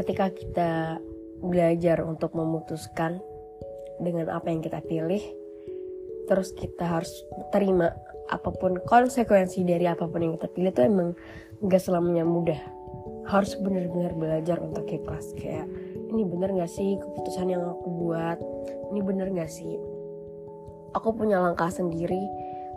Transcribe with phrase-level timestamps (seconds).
[0.00, 0.96] ketika kita
[1.44, 3.20] belajar untuk memutuskan
[4.00, 5.20] dengan apa yang kita pilih
[6.24, 7.12] terus kita harus
[7.52, 7.92] terima
[8.32, 11.12] apa pun konsekuensi dari apa pun yang kita pilih itu emang
[11.66, 12.60] gak selamanya mudah.
[13.26, 15.66] Harus benar-benar belajar untuk ikhlas kayak
[16.08, 18.38] ini bener gak sih keputusan yang aku buat?
[18.94, 19.74] Ini bener gak sih?
[20.96, 22.22] Aku punya langkah sendiri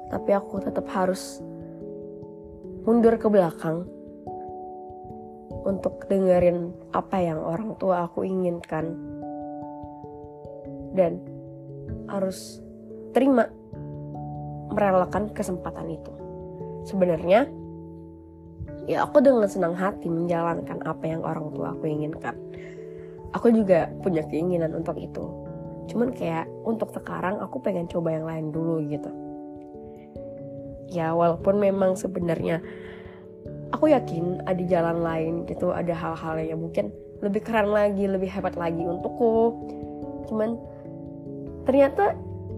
[0.10, 1.40] tapi aku tetap harus
[2.84, 3.88] mundur ke belakang
[5.64, 8.96] untuk dengerin apa yang orang tua aku inginkan
[10.94, 11.24] dan
[12.12, 12.62] harus
[13.16, 13.50] terima
[14.74, 16.14] merelakan kesempatan itu.
[16.84, 17.48] Sebenarnya
[18.84, 22.36] ya aku dengan senang hati menjalankan apa yang orang tua aku inginkan.
[23.34, 25.26] Aku juga punya keinginan untuk itu.
[25.90, 29.10] Cuman kayak untuk sekarang aku pengen coba yang lain dulu gitu.
[30.94, 32.62] Ya walaupun memang sebenarnya
[33.74, 36.94] aku yakin ada jalan lain gitu, ada hal-hal yang mungkin
[37.26, 39.58] lebih keren lagi, lebih hebat lagi untukku.
[40.30, 40.56] Cuman
[41.66, 42.14] ternyata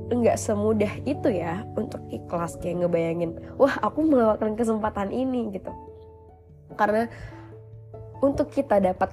[0.05, 5.73] nggak semudah itu ya untuk ikhlas kayak ngebayangin wah aku melewatkan kesempatan ini gitu
[6.77, 7.09] karena
[8.21, 9.09] untuk kita dapat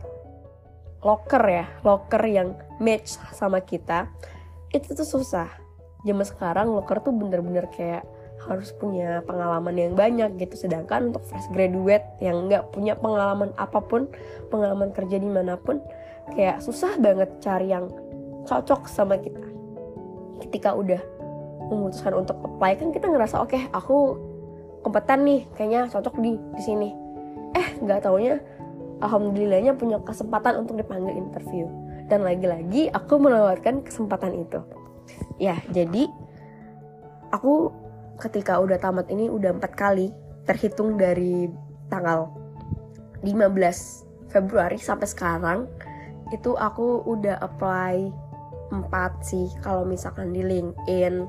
[1.01, 4.13] locker ya locker yang match sama kita
[4.69, 5.49] itu tuh susah
[6.05, 8.05] zaman sekarang locker tuh bener-bener kayak
[8.49, 10.67] harus punya pengalaman yang banyak gitu.
[10.67, 14.11] Sedangkan untuk fresh graduate yang nggak punya pengalaman apa pun
[14.51, 15.79] pengalaman kerja di mana pun
[16.35, 17.91] kayak susah banget cari yang
[18.47, 19.43] cocok sama kita.
[20.43, 21.01] Ketika udah
[21.71, 24.19] memutuskan untuk apply kan kita ngerasa oke okay, aku
[24.83, 26.91] kompeten nih kayaknya cocok di di sini.
[27.55, 28.43] Eh nggak taunya
[29.03, 31.67] alhamdulillahnya punya kesempatan untuk dipanggil interview.
[32.11, 34.61] Dan lagi-lagi aku melewatkan kesempatan itu.
[35.39, 36.07] Ya jadi
[37.33, 37.73] aku
[38.21, 40.13] ketika udah tamat ini udah empat kali
[40.45, 41.49] terhitung dari
[41.89, 42.29] tanggal
[43.23, 45.59] 15 Februari sampai sekarang
[46.33, 48.09] itu aku udah apply
[48.73, 51.29] empat sih kalau misalkan di LinkedIn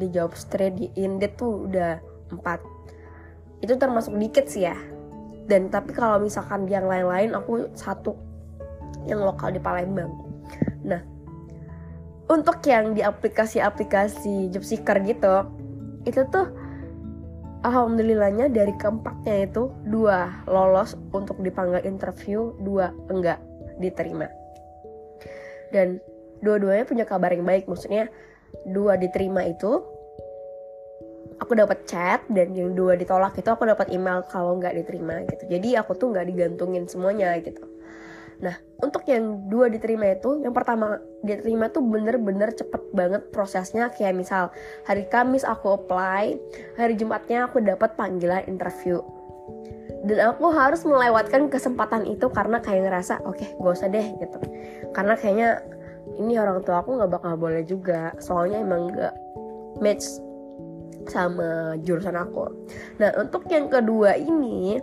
[0.00, 2.00] di Jobstreet di Indeed tuh udah
[2.32, 2.64] empat.
[3.60, 4.78] Itu termasuk dikit sih ya.
[5.44, 8.16] Dan tapi kalau misalkan yang lain-lain aku satu
[9.04, 10.08] yang lokal di Palembang.
[10.86, 11.02] Nah
[12.28, 15.48] untuk yang di aplikasi-aplikasi job seeker gitu
[16.08, 16.48] itu tuh
[17.62, 23.38] alhamdulillahnya dari keempatnya itu dua lolos untuk dipanggil interview dua enggak
[23.78, 24.26] diterima.
[25.68, 26.00] Dan
[26.40, 28.08] dua-duanya punya kabar yang baik maksudnya
[28.72, 29.84] dua diterima itu
[31.38, 35.44] aku dapat chat dan yang dua ditolak itu aku dapat email kalau nggak diterima gitu.
[35.46, 37.77] Jadi aku tuh nggak digantungin semuanya gitu
[38.38, 43.90] nah untuk yang dua diterima itu yang pertama diterima tuh bener-bener cepet banget prosesnya.
[43.90, 44.42] Kayak misal
[44.86, 46.38] hari Kamis aku apply
[46.78, 49.02] hari Jumatnya aku dapat panggilan interview.
[50.06, 54.38] Dan aku harus melewatkan kesempatan itu karena kayak ngerasa oke okay, gak usah deh gitu.
[54.94, 55.58] Karena kayaknya
[56.22, 59.14] ini orang tua aku nggak bakal boleh juga soalnya emang nggak
[59.82, 60.22] match
[61.10, 62.46] sama jurusan aku.
[63.02, 64.78] Nah untuk yang kedua ini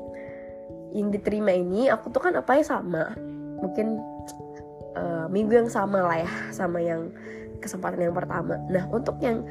[0.92, 3.16] yang diterima ini aku tuh kan apa ya sama
[3.66, 3.98] mungkin
[4.94, 7.10] uh, minggu yang sama lah ya sama yang
[7.60, 8.62] kesempatan yang pertama.
[8.70, 9.42] Nah untuk yang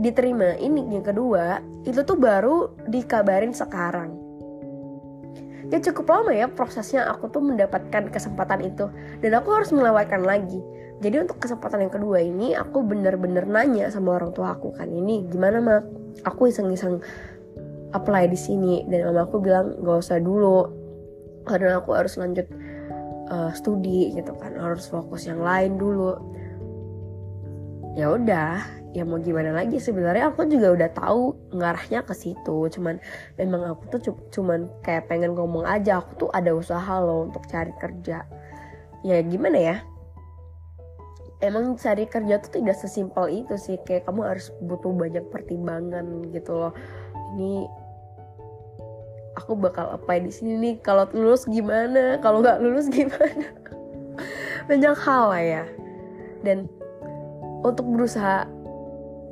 [0.00, 4.16] diterima ini yang kedua itu tuh baru dikabarin sekarang.
[5.70, 8.90] Ya cukup lama ya prosesnya aku tuh mendapatkan kesempatan itu.
[9.22, 10.58] Dan aku harus melewatkan lagi.
[11.00, 15.24] Jadi untuk kesempatan yang kedua ini aku bener-bener nanya sama orang tua aku kan ini
[15.32, 15.88] gimana mak
[16.28, 17.00] aku iseng-iseng
[17.96, 18.84] apply di sini.
[18.90, 20.68] Dan mama aku bilang gak usah dulu
[21.46, 22.44] karena aku harus lanjut
[23.30, 26.18] uh, studi gitu kan harus fokus yang lain dulu.
[27.94, 28.60] Ya udah
[28.90, 29.78] ya mau gimana lagi?
[29.78, 31.22] Sebenarnya aku juga udah tahu
[31.54, 32.98] ngarahnya ke situ cuman
[33.38, 37.70] memang aku tuh cuman kayak pengen ngomong aja aku tuh ada usaha loh untuk cari
[37.78, 38.26] kerja.
[39.06, 39.76] Ya gimana ya?
[41.40, 46.52] Emang cari kerja tuh tidak sesimpel itu sih kayak kamu harus butuh banyak pertimbangan gitu
[46.52, 46.74] loh.
[47.38, 47.64] Ini
[49.40, 50.74] aku bakal apply di sini nih.
[50.84, 52.20] Kalau lulus gimana?
[52.20, 53.48] Kalau nggak lulus gimana?
[54.68, 55.64] Banyak hal lah ya.
[56.44, 56.68] Dan
[57.64, 58.44] untuk berusaha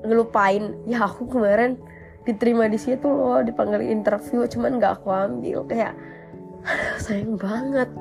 [0.05, 1.77] ngelupain ya aku kemarin
[2.25, 5.69] diterima di situ loh dipanggil interview cuman nggak aku ambil.
[5.69, 5.93] Kayak
[7.05, 7.93] sayang banget.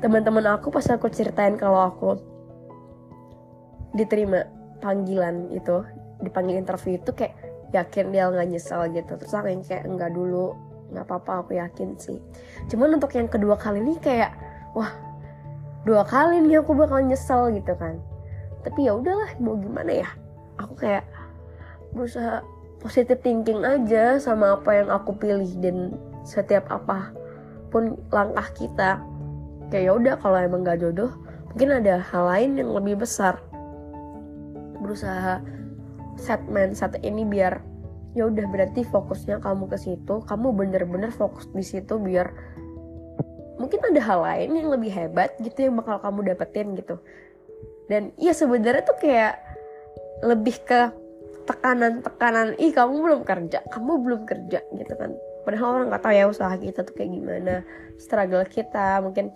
[0.00, 2.18] Teman-teman aku pas aku ceritain kalau aku
[3.92, 4.48] diterima
[4.80, 5.84] panggilan itu
[6.24, 7.36] dipanggil interview itu kayak
[7.72, 9.12] yakin dia nggak nyesel gitu.
[9.20, 12.20] Terus aku yang kayak enggak dulu nggak apa-apa aku yakin sih.
[12.68, 14.36] Cuman untuk yang kedua kali ini kayak
[14.76, 14.92] wah
[15.82, 17.98] dua kali nih aku bakal nyesel gitu kan.
[18.62, 20.08] Tapi ya udahlah mau gimana ya?
[20.60, 21.08] Aku kayak
[21.96, 22.44] berusaha
[22.78, 27.10] positive thinking aja sama apa yang aku pilih dan setiap apa
[27.72, 28.90] pun langkah kita.
[29.72, 31.10] Kayak ya udah kalau emang gak jodoh
[31.50, 33.40] mungkin ada hal lain yang lebih besar.
[34.78, 35.40] Berusaha
[36.20, 37.71] set mindset ini biar
[38.12, 42.28] ya udah berarti fokusnya kamu ke situ kamu bener-bener fokus di situ biar
[43.56, 46.98] mungkin ada hal lain yang lebih hebat gitu yang bakal kamu dapetin gitu.
[47.86, 49.38] Dan ya sebenarnya tuh kayak
[50.26, 50.90] lebih ke
[51.46, 55.14] tekanan-tekanan ih kamu belum kerja kamu belum kerja gitu kan.
[55.46, 57.54] Padahal orang nggak tahu ya usaha kita tuh kayak gimana
[57.98, 59.30] struggle kita mungkin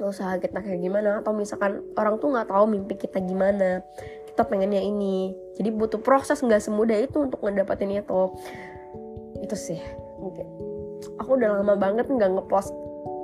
[0.00, 3.84] usaha kita kayak gimana atau misalkan orang tuh nggak tahu mimpi kita gimana
[4.32, 8.32] kita pengennya ini jadi butuh proses nggak semudah itu untuk ngedapetin itu.
[9.44, 9.76] Itu sih.
[10.16, 10.48] Mungkin
[11.20, 12.72] aku udah lama banget nggak ngepost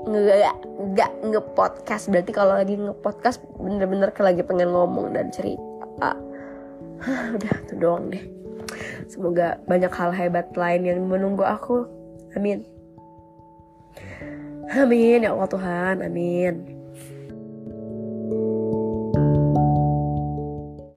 [0.05, 0.53] nggak
[0.93, 2.13] nggak ngepodcast.
[2.13, 6.13] Berarti kalau lagi ngepodcast bener-bener kayak lagi pengen ngomong dan cerita.
[7.41, 8.21] Udah itu doang deh.
[9.09, 11.89] Semoga banyak hal hebat lain yang menunggu aku.
[12.37, 12.69] Amin.
[14.77, 16.05] Amin ya Allah Tuhan.
[16.05, 16.76] Amin